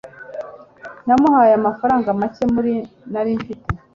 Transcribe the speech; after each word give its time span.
namuhaye 1.05 1.53
amafaranga 1.59 2.09
make 2.19 2.43
nari 3.11 3.31
mfite 3.39 3.67